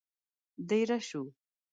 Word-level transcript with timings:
دېره 0.67 0.97
شوو. 1.07 1.23